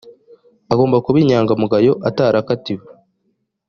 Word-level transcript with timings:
agomba 0.73 0.97
kuba 1.05 1.17
inyangamugayo 1.23 1.93
atarakatiwe 2.09 2.85